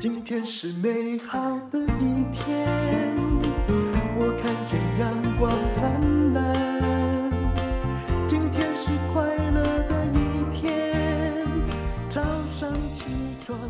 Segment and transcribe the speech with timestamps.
[0.00, 1.38] 今天是美好
[1.70, 2.66] 的一天，
[4.16, 7.30] 我看见阳光灿烂。
[8.26, 11.46] 今天是快乐的一天，
[12.08, 12.22] 早
[12.58, 13.04] 上起
[13.44, 13.60] 床。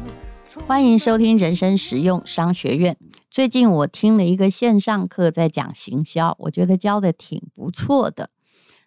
[0.68, 2.96] 欢迎收听人生实用商学院。
[3.28, 8.30] 最近我听了一个线上课，在讲行销，我觉得教的挺不错的。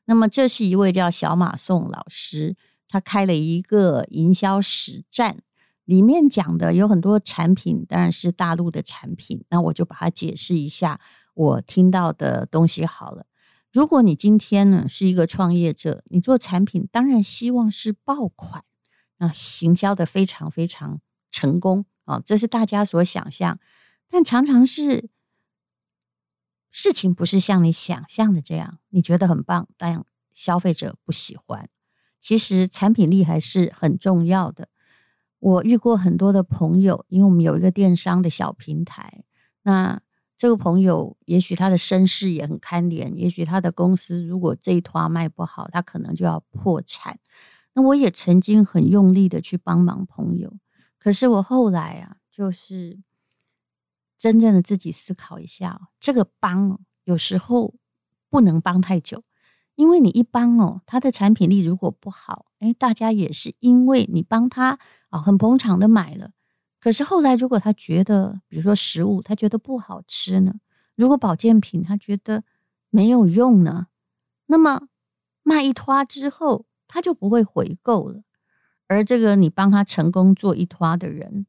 [0.05, 2.55] 那么这是一位叫小马宋老师，
[2.87, 5.39] 他开了一个营销实战，
[5.85, 9.43] 里面讲的有很多产品，当然是大陆的产品。
[9.49, 10.99] 那我就把它解释一下
[11.33, 13.25] 我听到的东西好了。
[13.71, 18.63] 如果你今天呢是一个创业者，你做产品当然希望是爆款，
[19.17, 23.59] 那行销的非常非常成功啊，这是大家所想象，
[24.09, 25.09] 但常常是。
[26.75, 30.03] 事情不是像你想象的这样，你觉得很棒，但
[30.33, 31.69] 消费者不喜欢。
[32.19, 34.69] 其实产品力还是很重要的。
[35.43, 39.25] 我遇过很多的朋友，因为我们有一个电商的小平台，
[39.63, 40.01] 那
[40.37, 47.19] 这个朋友也许他的身世也很堪怜，也许他的公司如果这一团卖不好，他可能就要破产。
[47.73, 50.53] 那我也曾经很用力的去帮忙朋友，
[50.97, 52.99] 可是我后来啊，就是。
[54.15, 57.73] 真正的自己思考一下，这个帮，有时候
[58.29, 59.21] 不能帮太久，
[59.75, 64.79] 因为你一帮哦，他的产品力如果不好，诶，大家也是因为你帮他
[65.09, 66.31] 啊，很捧场的买了。
[66.79, 70.55] 可是后来如果他觉得，比如说食物，他觉得不好吃呢，
[70.95, 72.43] 如果保健品他觉得
[72.89, 73.87] 没有用呢，
[74.47, 74.87] 那么
[75.43, 78.23] 卖一拖之后，他就不会回购了。
[78.87, 81.45] 而这个你帮他成功做一拖的人。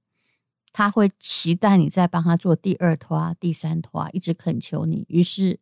[0.76, 5.06] 他会期待你再帮他做第二拖、第三拖，一直恳求你。
[5.08, 5.60] 于是，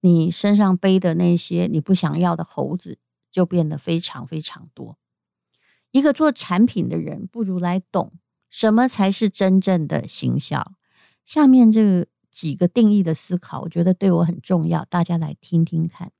[0.00, 2.98] 你身上背的那些你不想要的猴子
[3.30, 4.98] 就变得非常非常多。
[5.90, 8.12] 一个做产品的人，不如来懂
[8.50, 10.72] 什么才是真正的行销。
[11.24, 16.12] 下面这几个定义的思考，我觉得对我很重要，大家来听听看。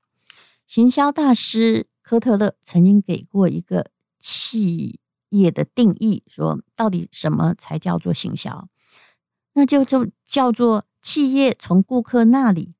[0.65, 4.99] 行销大师科特勒曾经给过一个企。
[5.33, 8.67] 业的定义说，到底什么才叫做行销？
[9.53, 12.73] 那就就叫做企业从顾客那里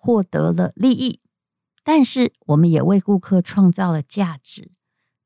[0.00, 1.20] 获得了利益，
[1.82, 4.70] 但是我们也为顾客创造了价值，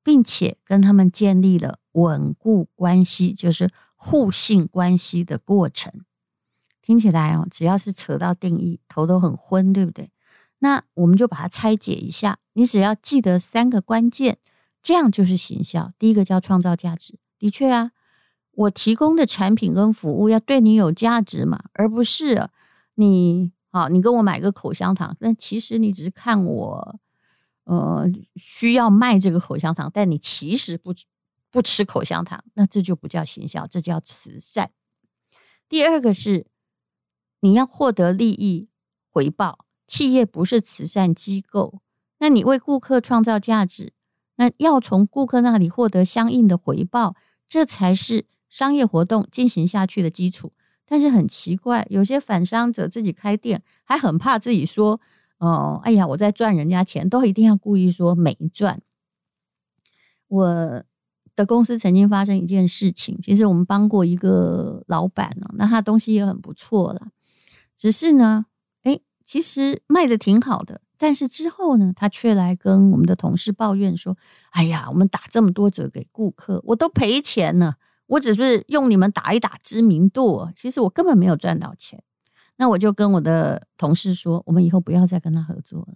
[0.02, 5.92] 并且跟他们建立了稳固关系，就是互信关系的过程。
[6.80, 10.10] 听起来哦，只要是扯到定义，头都很昏，对不对？
[10.58, 14.38] 那我们就把它拆解一下，你只要记得三个关键。
[14.82, 15.92] 这样就是行销。
[15.96, 17.92] 第一个叫创造价值，的确啊，
[18.50, 22.48] 我提供的产品跟服务要对你有价值嘛，而不是
[22.96, 26.98] 你好，你跟我买个口香糖，但其实你只是看我，
[27.64, 28.06] 呃，
[28.36, 30.94] 需要卖这个口香糖，但你其实不
[31.50, 34.70] 不吃口香糖，那这就不叫行销，这叫慈善。
[35.70, 36.46] 第二个是
[37.40, 38.68] 你要获得利益
[39.10, 41.80] 回报，企业不是慈善机构，
[42.18, 43.94] 那你为顾客创造价值。
[44.36, 47.16] 那要从顾客那里获得相应的回报，
[47.48, 50.52] 这才是商业活动进行下去的基础。
[50.92, 55.00] 但是很奇怪，有些反商者自己开店，还很怕自己说
[55.40, 58.82] ：“哦，哎呀，我在赚人家钱，都一定要故意说没赚。”
[60.28, 60.84] 我
[61.34, 67.08] 的公司曾经发生一件事情，其实我们帮过一个老板呢，那他东西也很不错了，
[67.74, 68.44] 只是呢，
[68.82, 70.82] 哎，其实卖的挺好的。
[70.98, 74.14] 但是之后呢，他却来跟我们的同事抱怨说
[74.52, 77.76] ：“哎呀，我们打这么多折给顾客，我都赔钱了。
[78.12, 82.02] 我只是用你们打一打知名度，其实我根本没有赚到钱。”
[82.56, 85.94] 那我就跟我的同事说：“我们以后不要再跟他合作了，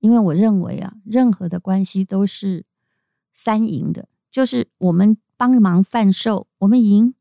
[0.00, 2.64] 因为我认为啊，任何的关系都是
[3.34, 7.14] 三赢的，就是我们帮忙贩售，我们赢，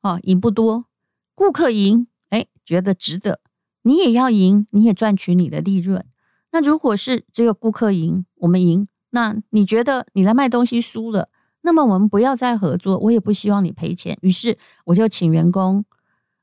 [0.00, 0.86] 哦，赢不多，
[1.34, 3.40] 顾客赢，哎，觉得值得，
[3.82, 6.04] 你也要赢，你也赚取你的利润。”
[6.52, 11.28] 那如果是只有顾客赢，我们赢，那你觉得你来卖东西输了，
[11.62, 14.18] 那么我们不要再合作，我也不希望你赔钱。
[14.20, 15.84] 于是我就请员工，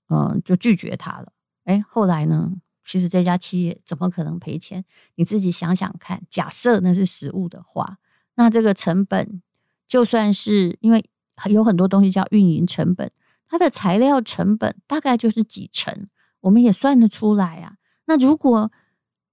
[0.09, 1.31] 嗯、就拒绝他了。
[1.65, 2.53] 哎，后来呢，
[2.85, 4.83] 其实这家企业怎么可能赔钱？
[5.15, 7.97] 你自己想想看，假设那是实物的话，
[8.35, 9.41] 那这个成本
[9.88, 11.05] 就算是因为
[11.49, 13.11] 有很多东西叫运营成本，
[13.47, 16.07] 它的材料成本大概就是几成，
[16.41, 17.75] 我们也算得出来啊。
[18.05, 18.71] 那如果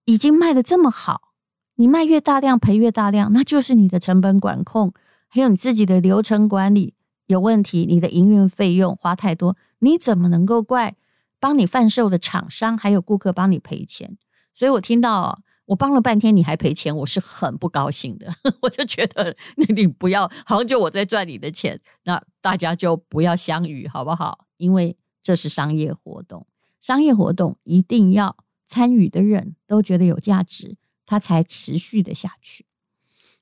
[0.05, 1.33] 已经卖的这么好，
[1.77, 4.93] 你卖越大量赔越大量，那就是你的成本管控，
[5.37, 6.95] 还有你自己的流程管理
[7.27, 10.97] 有问题，你的营运费用花太多，你怎么能够怪
[11.39, 14.17] 帮你贩售的厂商还有顾客帮你赔钱？
[14.55, 18.33] 所以我听到我帮了半天你还赔钱，我是很不高兴的。
[18.63, 24.47] 我就觉得你你不要，好像就我在赚你的钱，那大家就不要相遇好不好？
[24.57, 26.47] 因为这是商业活动，
[26.81, 32.65] 商业活动一定要参与的人都觉得有价值，它才持续的下去。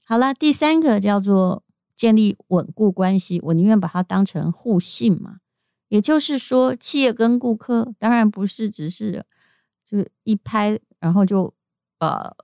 [0.06, 1.62] 好了，第三个叫做
[1.94, 5.40] 建立稳固关系，我宁愿把它当成互信嘛。
[5.88, 9.24] 也就是说，企业跟顾客当然不是只是
[9.86, 11.54] 就一拍，然后就
[11.98, 12.34] 呃。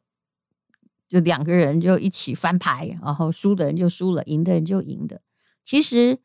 [1.10, 5.20] 就两个人就一起翻牌，然后输的人就输了，赢的人就赢的。
[5.64, 6.20] 其实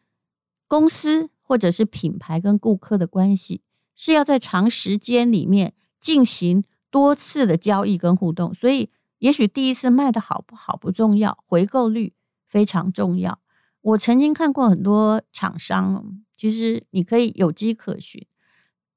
[0.67, 3.63] 公司或者是品牌跟顾客的关系
[3.95, 12.13] 是要在长时间里面进行多次的交易跟互动，所以也许第一次卖的好不好不重要，回购率
[12.55, 13.37] 非常重要。
[13.81, 16.05] 我曾经看过很多厂商，
[16.37, 18.25] 其实你可以有迹可循。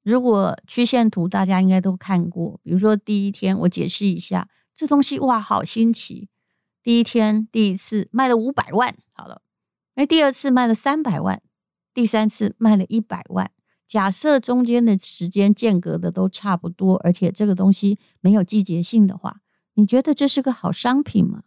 [0.01, 4.47] 如果曲线图大家应该都看过，比如说第一天我解释一下。
[4.73, 6.29] 这东西哇，好新奇！
[6.81, 9.41] 第一天第一次卖了五百万，好了，
[9.95, 11.41] 哎，第二次卖了三百万，
[11.93, 13.51] 第三次卖了一百万。
[13.85, 19.41] 假设中间的时间间隔的都差不多，而且这个东西没有季节性的话，
[19.73, 21.43] 你觉得这是个好商品吗？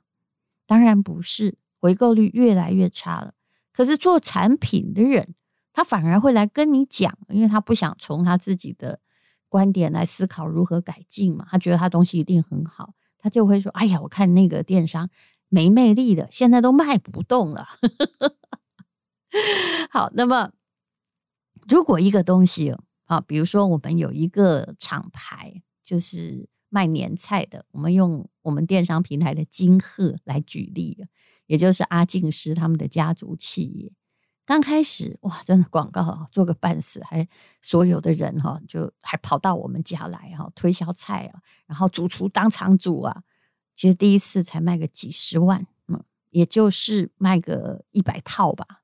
[0.66, 3.34] 当然不是，回购率越来越差了。
[3.72, 5.34] 可是做产品的人，
[5.72, 9.00] 他反而会来跟你讲，因为他不想从他自己的
[9.48, 12.94] 观点来思考如何改进嘛，他觉得他东西一定很好。
[13.18, 15.10] 他就会说：“哎呀，我看那个电商
[15.48, 17.66] 没魅力的，现在都卖不动了。
[19.90, 20.52] ”好，那么
[21.68, 22.76] 如果一个东西
[23.06, 31.06] 啊，比如说我们有一个厂牌，就是卖年菜的，我们用我们电商平台的金鹤来举例，
[31.46, 33.92] 也就是阿进师他们的家族企业。
[34.44, 37.26] 刚开始哇，真的广告做个半死，还
[37.62, 43.22] 所有的人哈就还跑到我们家来哈推销菜啊，然后主厨当场煮啊。
[43.76, 48.82] 其实第一次才卖个几十万，嗯，也就是卖个一百套吧。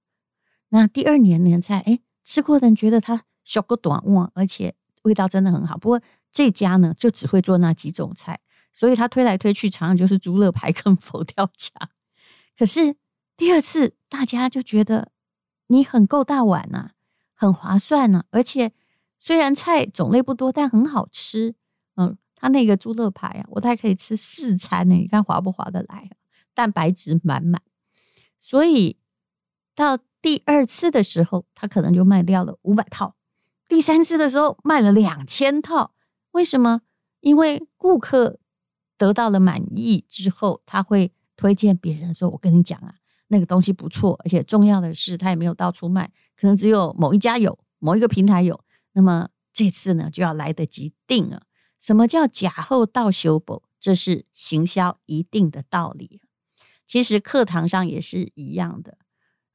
[0.69, 5.77] 那第二年年菜，哎，吃过的人觉得它小个短旺，而且味道真的很好。
[5.77, 6.01] 不过
[6.31, 8.41] 这家呢就只会做那几种菜，
[8.73, 11.91] 所以他推来推去，常常就是猪肋排跟佛跳墙。
[12.59, 12.97] 可是
[13.37, 15.13] 第二次大家就觉得。
[15.71, 16.93] 你很够大碗呐、
[17.35, 18.73] 很划算呢、啊，而且
[19.19, 21.55] 虽然菜种类不多，但很好吃。
[21.97, 24.95] 嗯，他那个猪肋排啊，我大概可以吃四餐呢。
[24.95, 26.09] 你看划不划得来？
[26.55, 27.61] 蛋白质满满。
[28.39, 28.97] 所以
[29.75, 33.15] 到第二次的时候，他可能就卖掉了五百套；
[33.69, 35.93] 第三次的时候卖了两千套。
[36.31, 36.81] 为什么？
[37.21, 38.39] 因为顾客
[38.97, 42.97] 得到了满意之后，他会推荐别人说：“我跟你讲啊。”
[43.31, 48.59] 那个东西不错，而且重要的是，它也没有到处卖，可能只有某一家有，某一个平台有。
[48.95, 51.43] 那么这次呢，就要来得及定了。
[51.79, 53.65] 什么叫假后到修补？
[53.79, 56.23] 这是行销一定的道理。
[56.87, 58.97] 其实课堂上也是一样的。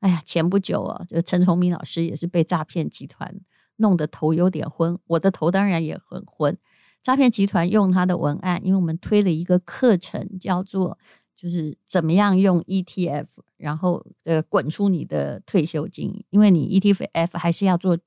[0.01, 3.41] 哎呀，前不久啊，就陈崇明老师也是被诈骗集团
[3.77, 6.55] 弄得头有点昏，我的头当然也很昏。
[7.01, 10.99] 诈骗集团用他的文案，因为我们推了一个课程，叫做。
[11.43, 13.25] 就是怎么样用 ETF，
[13.57, 17.97] 然后呃滚出你的退休金，因为你 ETF 还是要做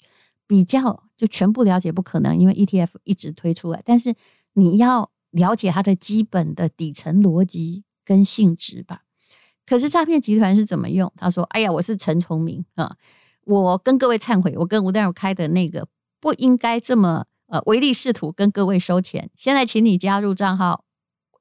[0.46, 4.14] 比较，就全部了解不可能，因为 ETF 一直推出来，但是
[4.54, 9.02] 你要了解它的基本的底层逻辑跟性质吧。
[9.66, 11.12] 可是诈骗集团是怎么用？
[11.14, 12.96] 他说：“哎呀，我是陈崇明啊，
[13.44, 15.86] 我跟各位忏悔，我跟吴淡如开的那个
[16.20, 20.84] 不应该这么呃唯利是图跟各位收钱，现在请你加入账号。”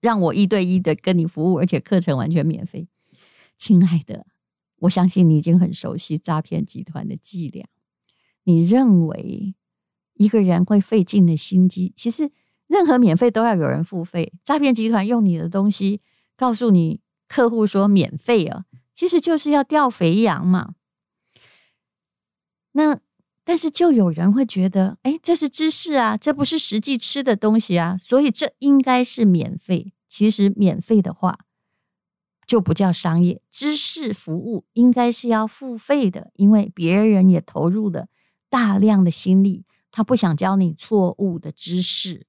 [0.05, 2.87] 让我一对一的跟你服务，而且课程完全免费。
[3.57, 4.27] 亲爱的，
[4.81, 7.65] 我相信你已经很熟悉诈骗集团的伎俩。
[8.43, 9.55] 你认为
[10.13, 11.91] 一个人会费尽的心机？
[11.95, 12.29] 其实
[12.67, 14.31] 任何免费都要有人付费。
[14.43, 16.01] 诈骗集团用你的东西
[16.37, 20.75] 告诉你客户说免费啊，其实就是要钓肥羊嘛。
[22.73, 22.99] 那
[23.43, 29.94] 但是就有人会觉得，哎，这是知识啊，这不是实际吃的东西啊，所以这应该是免费。
[30.17, 31.39] 其实免费的话
[32.47, 38.07] 就不叫商业，知识服务应该是要付费的，因为别人也投入了
[38.49, 42.27] 大量的心力，他不想教你错误的知识，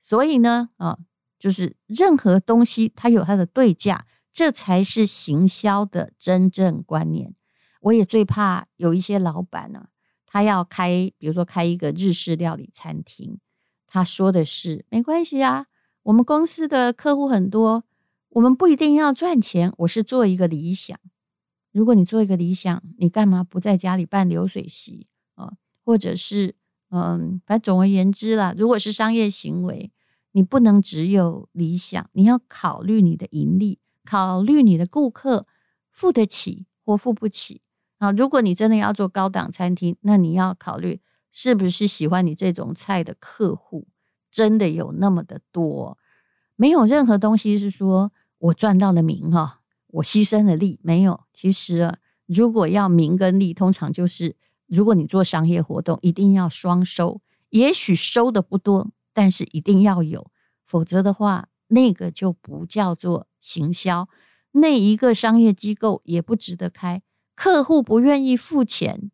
[0.00, 1.00] 所以呢，啊，
[1.38, 7.34] 就是任何东西它有它的对价，这才是行销的真正观念。
[7.82, 9.88] 我也最怕有一些老板呢，
[10.24, 13.38] 他要开，比如说开一个日式料理餐厅，
[13.86, 15.66] 他说的是没关系啊。
[16.04, 17.84] 我们公司的客户很多，
[18.30, 19.72] 我们不一定要赚钱。
[19.78, 20.98] 我是做一个理想。
[21.70, 25.52] 如果你做一个理想，你干嘛不在家里办流水席啊？
[25.84, 26.56] 或者是
[26.90, 29.92] 嗯，反正总而言之啦，如果是商业行为，
[30.32, 35.46] 你不能只有理想，你要考虑你的盈利，考虑你的顾客
[35.90, 37.62] 付得起或付不起
[37.98, 38.10] 啊。
[38.10, 43.86] 如果你真的要做高档餐厅，那你要考虑是不是喜欢你这种菜的客户
[44.32, 45.96] 真的有那么的多？
[46.56, 51.20] 没有任何东西是说我赚到了名哈，我牺牲了利，没有。
[51.32, 54.34] 其实，如果要名跟利，通常就是
[54.66, 57.20] 如果你做商业活动，一定要双收。
[57.50, 60.30] 也许收的不多，但是一定要有，
[60.64, 64.08] 否则的话，那个就不叫做行销。
[64.52, 67.02] 那一个商业机构也不值得开，
[67.34, 69.10] 客户不愿意付钱，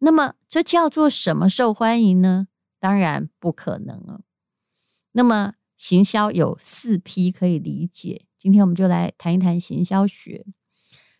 [0.00, 2.48] 那么这叫做什么受欢迎呢？
[2.78, 4.22] 当然不可能了。
[5.12, 10.46] 那么行销有四 P 可以理解，今天我们就来谈一谈行销学。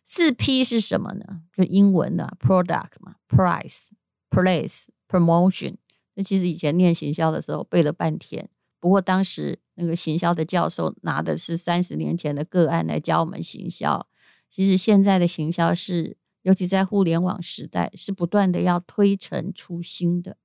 [0.04, 1.42] 四 P 是什么呢？
[1.52, 3.90] 就英文的 product 嘛，price、
[4.30, 5.76] place、promotion。
[6.14, 8.48] 那其实以前念行销的时候背了半天。
[8.80, 14.08] 不过当时那个行销的教授拿的是三十年前的个案来教我们行销。
[14.48, 20.38] 其实现在的行销是，尤其在互联网时代，是不断的要推陈出新的。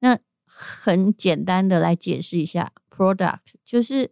[0.00, 4.10] 那很简单的来解释一下，product 就是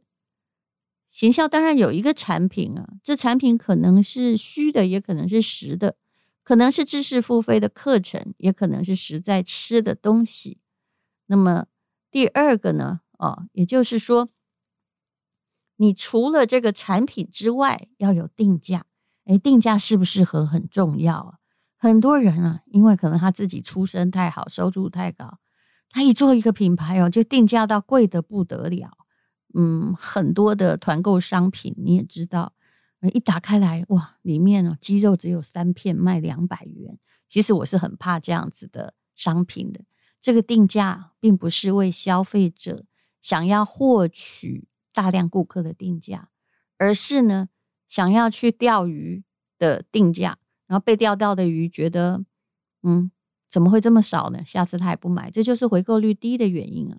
[1.11, 5.97] 行销，当然有一个产品啊，这产品可能是虚的，也可能是实的，
[6.43, 10.61] 可能是知识付费的课程，也可能是实在吃的东西。
[11.27, 11.67] 那么
[12.11, 13.01] 第二个呢？
[13.19, 14.31] 哦，也就是说，
[15.77, 18.87] 你除了这个产品之外，要有定价。
[19.25, 21.35] 哎，定价适不适合很重要啊。
[21.77, 25.39] 很多人啊，因为可能他自己出身太好，收入太高，
[25.91, 28.91] 他一做一个品牌哦，就定价到贵得不得了。
[29.55, 32.53] 嗯，很多的团购商品你也知道，
[33.15, 36.99] 一打开来哇，里面哦鸡肉只有三片，卖两百元。
[37.27, 39.81] 其实我是很怕这样子的商品的。
[40.21, 42.85] 这个定价并不是为消费者
[43.23, 46.29] 想要获取大量顾客的定价，
[46.77, 47.49] 而是呢
[47.87, 49.25] 想要去钓鱼
[49.59, 52.25] 的定价，然后被钓到的鱼觉得，
[52.83, 53.11] 嗯，
[53.49, 54.45] 怎么会这么少呢？
[54.45, 56.99] 下次他也不买，这就是回购率低的原因啊。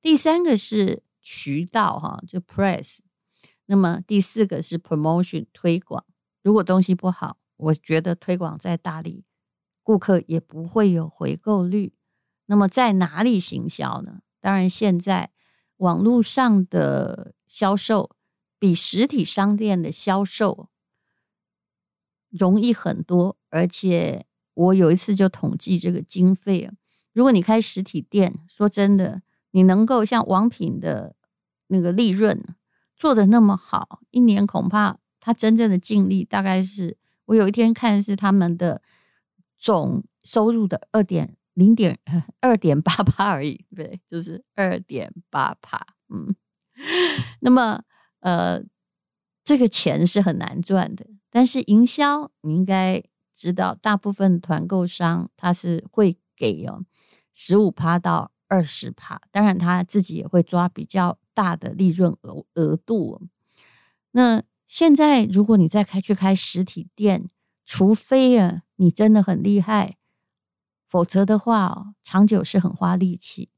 [0.00, 3.00] 第三个是渠道哈，就 press。
[3.66, 6.04] 那么第四个是 promotion 推广。
[6.42, 9.24] 如果东西不好，我觉得推广再大力，
[9.82, 11.92] 顾客也不会有回购率。
[12.46, 14.20] 那么在哪里行销呢？
[14.40, 15.30] 当然，现在
[15.76, 18.10] 网络上的销售
[18.58, 20.68] 比实体商店的销售
[22.30, 23.36] 容易很多。
[23.50, 26.72] 而且我有一次就统计这个经费啊，
[27.12, 31.14] 如果你开实体店，说真的，你能够像王品的
[31.68, 32.44] 那个利润
[32.96, 38.82] 做的那么好，一年恐怕他真正的净利大概是，我有一天看是他们的
[39.58, 41.36] 总收入的二点。
[41.54, 41.98] 零点
[42.40, 45.84] 二点八八而已，对，就是二点八八。
[46.08, 46.34] 嗯，
[47.40, 47.82] 那么
[48.20, 48.62] 呃，
[49.44, 51.04] 这个钱是很难赚的。
[51.28, 53.02] 但是营销，你应该
[53.40, 56.84] 知道，大部分团购商他是会给哦
[57.32, 63.22] 十五趴到二十趴，当然他自己也会抓比较大的利润额额度。
[64.10, 67.30] 那现在如果你再开去开实体店，
[67.64, 69.96] 除非啊你真的很厉害。
[70.86, 73.48] 否则的话，长久是很花力气。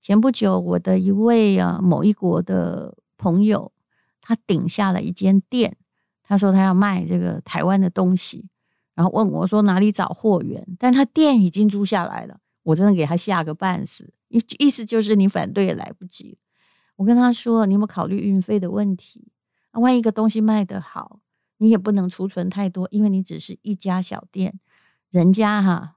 [0.00, 3.72] 前不久，我的一位啊某一国的朋友，
[4.20, 5.76] 他顶下了一间店，
[6.22, 8.48] 他说他要卖这个台湾的东西，
[8.96, 14.12] 然后问我说哪里找货源，但他店已经租下来了，我真的给他吓个半死。
[14.28, 16.38] 意意思就是你反对也来不及。
[16.96, 19.28] 我跟他说，你有没有考虑运费的问题？
[19.70, 21.20] 啊，万一一个东西卖得好，
[21.58, 24.58] 你也不能储存太多，因为你只是一家小店，
[25.10, 25.92] 人家哈。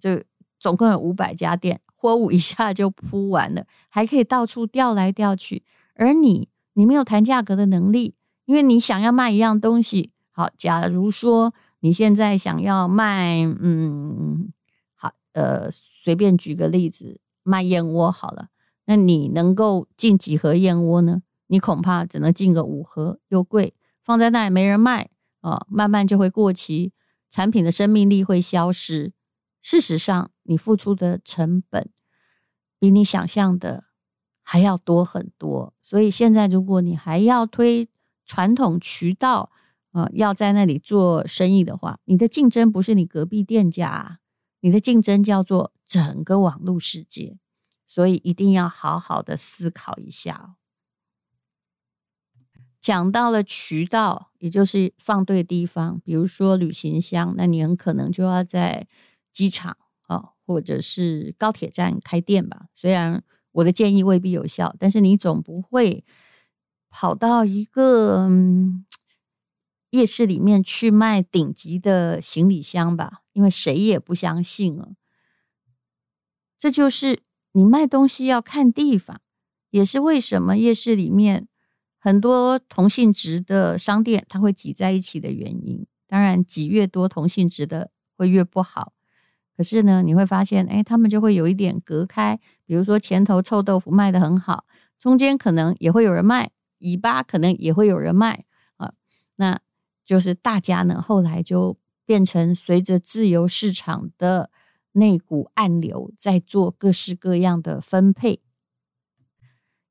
[0.00, 0.22] 就
[0.60, 5.64] 总共有五百家店，货物一下就铺完了，还可以到处调来调去。
[5.94, 10.12] 而你，你没有谈价格的能力，因为你想要卖一样东西。
[10.30, 11.54] 好，假如说
[11.84, 14.50] 你现在想要卖，嗯，
[14.94, 18.48] 好，呃，随便举个例子，卖燕窝好了，
[18.86, 21.20] 那你能够进几盒燕窝呢？
[21.48, 25.10] 你恐怕只能进个五盒，又贵，放在那也没人卖
[25.42, 26.92] 啊，慢慢就会过期，
[27.28, 29.12] 产品的生命力会消失。
[29.60, 31.90] 事实上，你付出的成本
[32.78, 33.84] 比你想象的
[34.42, 35.74] 还要多很多。
[35.82, 37.86] 所以现在，如果你还要推
[38.24, 39.50] 传统渠道，
[39.94, 44.20] 啊，要在那里做生意的话，你的竞争不是你隔壁店家，
[44.60, 47.38] 你的竞争叫做整个网络世界。
[47.86, 50.56] 所以一定要好好的思考一下。
[52.78, 58.86] 讲到了渠道，也就是放对地方，比如说旅行箱，那你很可能就要在。
[59.34, 62.66] 机场啊，或者是高铁站开店吧。
[62.72, 63.20] 虽然
[63.50, 66.04] 我的建议未必有效，但是你总不会
[66.88, 68.28] 跑到一个
[69.94, 73.22] 夜市里面去卖顶级的行李箱吧？
[73.32, 74.88] 因为谁也不相信啊。
[76.58, 77.20] 这就是
[77.52, 79.20] 你卖东西要看地方，
[79.70, 81.46] 也是为什么夜市里面
[81.96, 85.86] 很多同性质的商店它会挤在一起的原因。
[86.08, 88.92] 当然，挤越多同性质的会越不好。
[89.56, 92.40] 可是呢，你会发现，哎，他们就会有一点隔开。
[92.66, 94.64] 比如说前头臭豆腐卖的很好，
[94.98, 98.44] 中间可能也会有人卖，尾巴可能也会有人卖
[98.78, 98.94] 啊。
[99.36, 99.60] 那
[100.04, 104.50] 就是大家呢，后来就变成随着自由市场的
[104.92, 108.40] 那股暗流，在做各式各样的分配。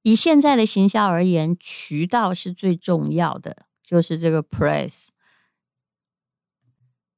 [0.02, 5.10] 以现在的行销而言，渠道是最重要的，就是这个 press。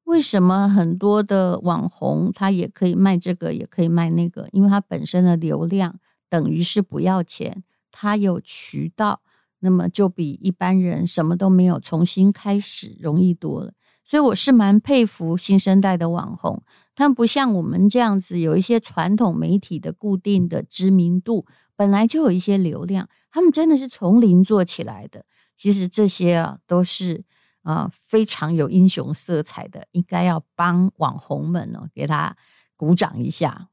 [0.04, 4.48] 为什么很多的网红他也可以卖这个，也可以卖那个？
[4.52, 6.00] 因为他本身的流量
[6.30, 9.24] 等于是不要钱，他有渠道，
[9.66, 13.74] 那么就比一般人什么都没有重新开始容易多了。
[14.06, 16.64] 所以我是蛮佩服新生代的网红，
[16.96, 21.46] 他们不像我们这样子有一些传统媒体的固定的知名度，
[21.76, 25.26] 本来就有一些流量，他们真的是从零做起来的。
[25.58, 27.26] 其实这些啊都是。
[27.66, 32.38] 啊，非常有英雄色彩的，应该要帮网红们哦，给他
[32.78, 33.70] 鼓掌一下。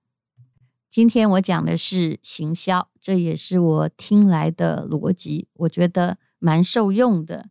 [0.93, 7.49] 今天我讲的是行销，这也是我听来的逻辑，我觉得蛮受用的。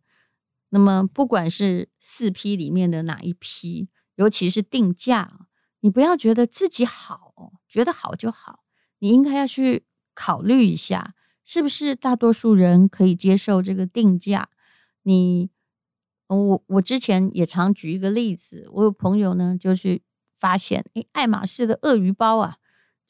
[0.68, 5.48] 那么，不管是四批里面的哪一批，尤其是定价，
[5.80, 7.34] 你不要觉得自己好，
[7.66, 8.60] 觉得好就好，
[9.00, 14.50] 你应该要去考虑一下，是不是大多数人可以接受这个定价？
[15.02, 15.50] 你。
[16.28, 20.00] 我我之前也常举一个例子，我有朋友呢，就是
[20.38, 22.56] 发现，诶，爱马仕的鳄鱼包啊，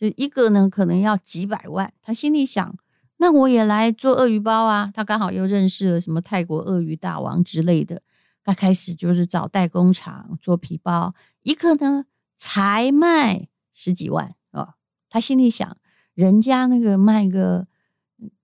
[0.03, 2.77] 就一个呢可能要几百万，他心里想，
[3.19, 4.91] 那我也来做鳄鱼包啊。
[4.93, 8.03] 他刚好又认识了什么泰国鳄鱼大王之类的，
[8.43, 12.07] 他开始就是找代工厂做皮包，一个呢
[12.37, 14.75] 才卖十几万哦。
[15.09, 15.77] 他心里想，
[16.15, 17.69] 人家那个卖个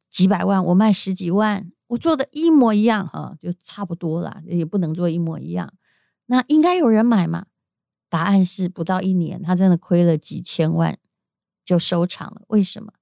[0.08, 1.72] 几百万，我卖十几万。
[1.88, 5.72] 我做的一模一样哈，就差不多啦，也不能做一模一样。
[6.26, 7.46] 那应该有人买吗？
[8.08, 10.96] 答案是不到一年，他真的亏了几千万
[11.68, 12.42] 就收场了。
[12.48, 12.92] 为什么？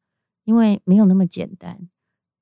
[0.44, 1.88] 因为没有那么简单。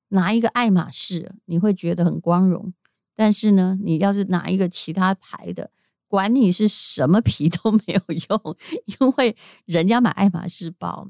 [0.09, 2.73] 拿一个爱马仕，你会觉得很光荣，
[3.15, 5.69] 但是呢，你要是拿一个其他牌的，
[6.07, 8.57] 管你是什么皮都没有用，
[8.99, 9.35] 因为
[9.65, 11.07] 人家买爱马仕包，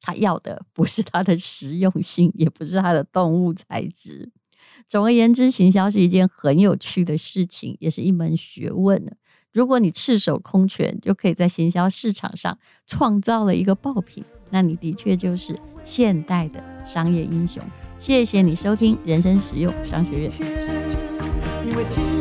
[0.00, 4.32] 他要的不是它的实用性，也不是它的动物材质。
[4.88, 9.16] 总而言之，行销是一件很有趣的事情，也是一门学问。
[9.52, 17.62] 如果你赤手空拳就可以在行销市场上创造了一个爆品，那你的确就是现代的商业英雄。
[17.98, 22.15] 谢谢你收听人生实用商学院。